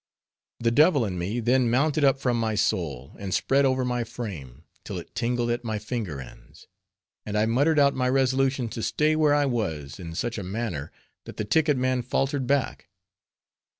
The 0.59 0.71
devil 0.71 1.05
in 1.05 1.19
me 1.19 1.39
then 1.39 1.69
mounted 1.69 2.03
up 2.03 2.17
from 2.19 2.39
my 2.39 2.55
soul, 2.55 3.15
and 3.19 3.31
spread 3.31 3.65
over 3.65 3.85
my 3.85 4.03
frame, 4.03 4.63
till 4.83 4.97
it 4.97 5.13
tingled 5.13 5.51
at 5.51 5.63
my 5.63 5.77
finger 5.77 6.19
ends; 6.19 6.65
and 7.23 7.37
I 7.37 7.45
muttered 7.45 7.77
out 7.77 7.93
my 7.93 8.09
resolution 8.09 8.67
to 8.69 8.81
stay 8.81 9.15
where 9.15 9.35
I 9.35 9.45
was, 9.45 9.99
in 9.99 10.15
such 10.15 10.39
a 10.39 10.43
manner, 10.43 10.91
that 11.25 11.37
the 11.37 11.45
ticket 11.45 11.77
man 11.77 12.01
faltered 12.01 12.47
back. 12.47 12.89